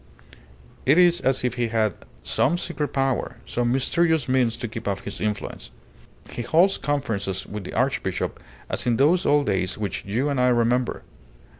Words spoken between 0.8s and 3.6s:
It is as if he had some secret power;